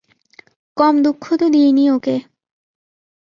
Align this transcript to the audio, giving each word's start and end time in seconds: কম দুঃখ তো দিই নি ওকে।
কম 0.77 0.95
দুঃখ 1.03 1.23
তো 1.35 1.45
দিই 1.53 1.69
নি 1.73 1.83
ওকে। 1.91 2.15